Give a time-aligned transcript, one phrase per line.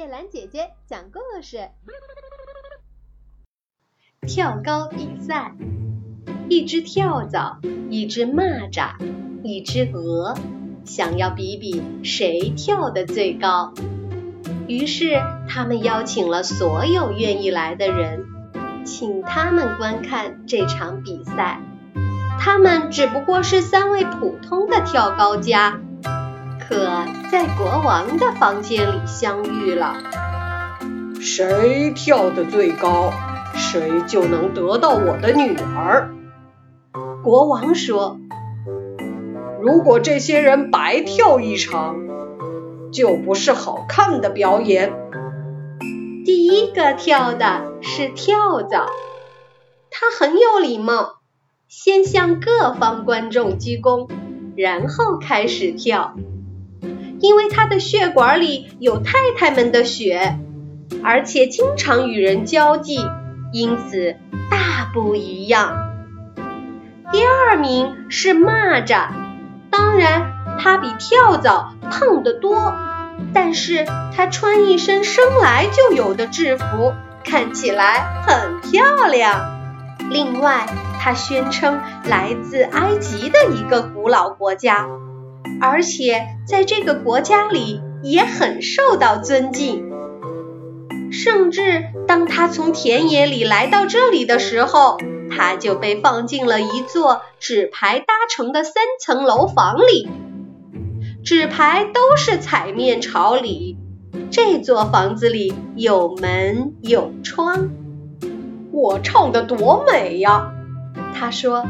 [0.00, 1.68] 叶兰姐姐讲故事：
[4.26, 5.54] 跳高比赛，
[6.48, 7.58] 一只跳蚤，
[7.90, 8.94] 一只蚂蚱，
[9.44, 10.34] 一只鹅，
[10.86, 13.74] 想要比比谁跳得最高。
[14.66, 18.24] 于是，他们邀请了所有愿意来的人，
[18.86, 21.60] 请他们观看这场比赛。
[22.38, 25.78] 他们只不过是三位普通的跳高家。
[26.70, 29.96] 可在国王的房间里相遇了。
[31.20, 33.12] 谁跳得最高，
[33.56, 36.14] 谁就能得到我的女儿。
[37.24, 38.20] 国王说
[39.60, 41.96] ：“如果这些人白跳一场，
[42.92, 44.92] 就不是好看的表演。”
[46.24, 48.86] 第一个跳的是跳蚤，
[49.90, 51.16] 他很有礼貌，
[51.68, 54.08] 先向各方观众鞠躬，
[54.56, 56.14] 然后开始跳。
[57.20, 60.38] 因为他的血管里有太太们的血，
[61.02, 63.06] 而且经常与人交际，
[63.52, 64.16] 因此
[64.50, 65.90] 大不一样。
[67.12, 69.08] 第二名是蚂蚱，
[69.70, 72.72] 当然它比跳蚤胖得多，
[73.34, 73.84] 但是
[74.16, 79.58] 它穿一身生来就有的制服，看起来很漂亮。
[80.08, 80.66] 另外，
[81.00, 84.88] 它宣称来自埃及的一个古老国家。
[85.60, 89.90] 而且在这个国家里也很受到尊敬，
[91.12, 94.96] 甚至当他从田野里来到这里的时候，
[95.30, 100.08] 他就被放进了一座纸牌搭成的三层楼房里。
[101.22, 103.76] 纸牌都是彩面朝里，
[104.30, 107.68] 这座房子里有门有窗。
[108.72, 110.52] 我唱的多美呀，
[111.14, 111.66] 他说。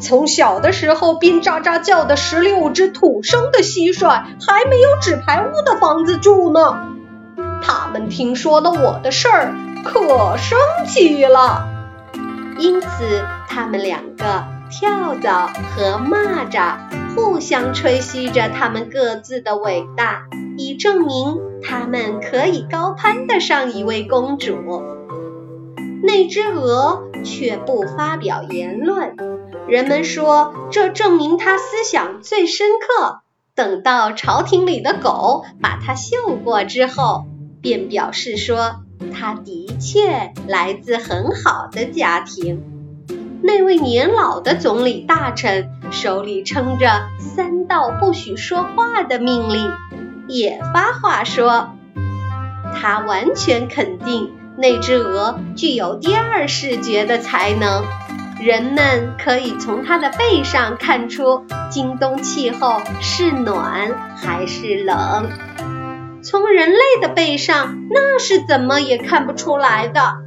[0.00, 4.08] 从小的时候便喳喳叫的十六只土生的蟋蟀，
[4.46, 6.92] 还没有纸牌屋的房子住呢。
[7.62, 11.68] 他们听说了我的事儿，可生气了。
[12.58, 16.76] 因此，他们两个跳蚤和蚂蚱
[17.14, 20.24] 互相吹嘘着他们各自的伟大，
[20.56, 24.82] 以证明他们可以高攀得上一位公主。
[26.02, 29.16] 那只鹅却不发表言论。
[29.68, 33.20] 人们说，这证明他思想最深刻。
[33.54, 37.26] 等到朝廷里的狗把他嗅过之后，
[37.60, 38.76] 便表示说，
[39.12, 42.62] 他的确来自很好的家庭。
[43.42, 49.72] 那位年老的总理大臣手里撑着三道不许说话的命令，
[50.28, 51.70] 也发话说，
[52.74, 57.84] 他完全肯定那只鹅具有第二视觉的才能。
[58.38, 65.30] 人们可以从它的背上看出今冬气候是暖还是冷，
[66.22, 70.18] 从人类的背上那是怎么也看不出来的，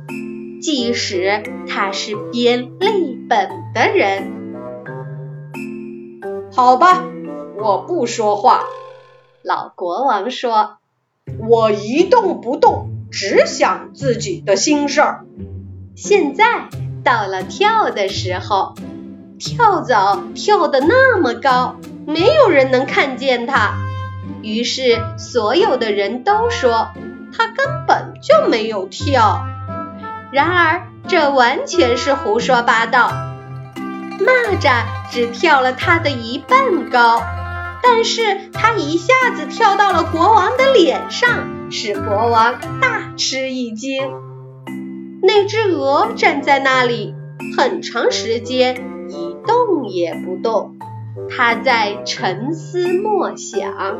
[0.60, 4.32] 即使他是编历本的人。
[6.52, 7.04] 好吧，
[7.58, 8.64] 我不说话。
[9.44, 10.78] 老国王说
[11.48, 15.26] ：“我一动不动，只想自己的心事儿。”
[15.96, 16.70] 现在。
[17.04, 18.76] 到了跳的时候，
[19.40, 23.74] 跳蚤跳得那么高，没有人能看见它。
[24.42, 26.90] 于是所有的人都说
[27.36, 29.46] 它根本就没有跳。
[30.32, 33.12] 然而这完全是胡说八道。
[34.20, 37.22] 蚂蚱只跳了它的一半高，
[37.82, 44.29] 但是它一下子跳到了国王的脸上，使国王大吃一惊。
[45.22, 47.14] 那只鹅站在那里
[47.58, 48.76] 很长时间
[49.10, 50.78] 一动也不动，
[51.30, 54.00] 它在沉思默想。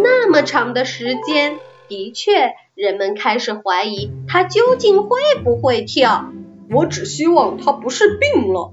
[0.00, 1.58] 那么长的时间，
[1.88, 6.32] 的确，人们开始怀疑它究竟会不会跳。
[6.70, 8.72] 我只希望它不是病了。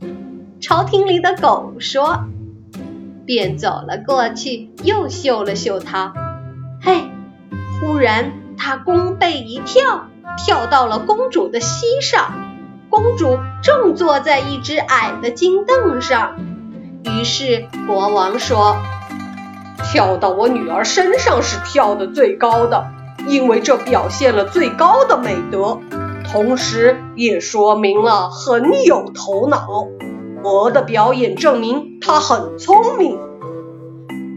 [0.59, 2.25] 朝廷里的狗说，
[3.25, 6.13] 便走了过去，又嗅了嗅它。
[6.81, 7.03] 嘿，
[7.79, 10.09] 忽然它弓背一跳。
[10.37, 12.33] 跳到了公主的膝上，
[12.89, 16.35] 公主正坐在一只矮的金凳上。
[17.03, 18.77] 于是国王说
[19.91, 22.87] ：“跳到我女儿身上是跳得最高的，
[23.27, 25.79] 因为这表现了最高的美德，
[26.31, 29.87] 同时也说明了很有头脑。
[30.43, 33.19] 鹅的表演证明它很聪明。”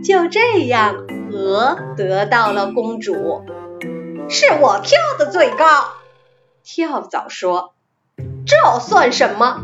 [0.05, 0.95] 就这样，
[1.33, 3.43] 鹅得到了公主。
[4.31, 5.65] 是我跳的最高，
[6.63, 7.75] 跳蚤说
[8.47, 9.63] ：“这算什么？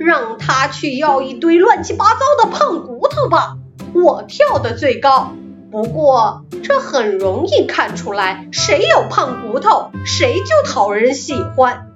[0.00, 3.58] 让他去要一堆乱七八糟的胖骨头吧。
[3.92, 5.32] 我跳的最高，
[5.70, 11.88] 不过这很容易看出来，谁有胖骨头，谁就讨人喜欢。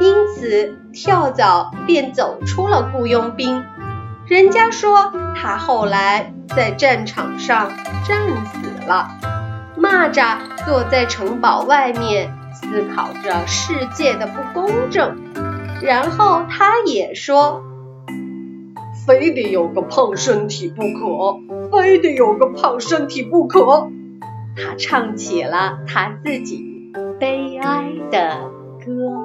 [0.00, 3.64] 因此，跳蚤便走出了雇佣兵。
[4.26, 7.72] 人家说他后来在战场上
[8.06, 9.08] 战死了。
[9.80, 15.16] 蚂蚱坐在城堡外面，思考着世界的不公正。
[15.80, 17.62] 然后他也说
[19.06, 23.88] ：“非得有个胖身体不可，非得有个胖身体不可。”
[24.56, 26.90] 他唱起了他自己
[27.20, 28.50] 悲哀的
[28.84, 29.17] 歌。